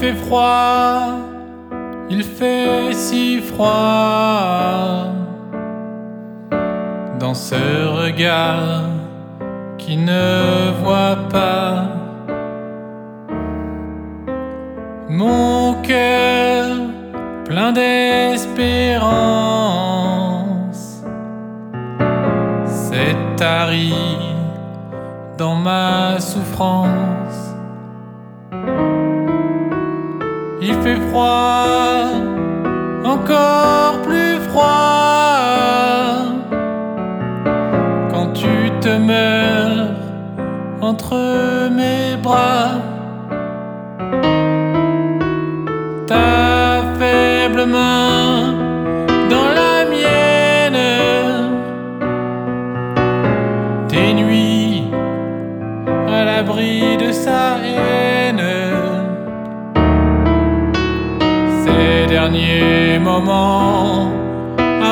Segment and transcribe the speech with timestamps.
[0.00, 1.18] fait froid,
[2.08, 5.06] il fait si froid
[7.18, 7.54] dans ce
[8.02, 8.82] regard
[9.78, 11.88] qui ne voit pas
[15.08, 16.76] mon cœur
[17.44, 18.52] plein d'espérance
[22.66, 23.94] s'est tari
[25.38, 27.55] dans ma souffrance.
[30.58, 32.08] Il fait froid,
[33.04, 34.64] encore plus froid,
[38.10, 39.90] quand tu te meurs
[40.80, 42.80] entre mes bras.
[46.06, 48.54] Ta faible main
[49.28, 50.82] dans la mienne,
[53.88, 54.84] tes nuits
[56.08, 58.15] à l'abri de sa haine.
[62.06, 64.12] Ces derniers moments,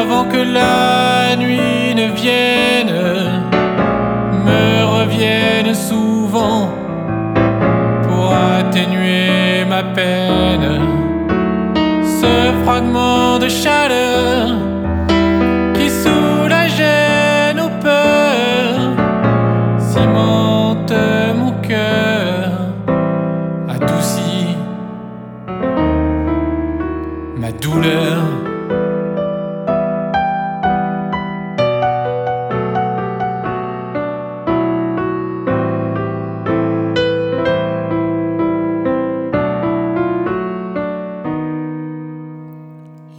[0.00, 2.96] avant que la nuit ne vienne,
[4.46, 6.70] me reviennent souvent
[8.02, 10.80] pour atténuer ma peine.
[12.20, 14.13] Ce fragment de chaleur
[27.44, 28.22] ma douleur.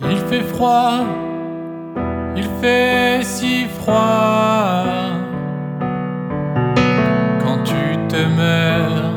[0.10, 1.06] Il fait froid,
[2.36, 4.86] il fait si froid
[7.42, 9.12] quand tu te meurs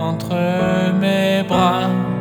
[0.00, 0.34] entre
[1.00, 2.17] mes bras.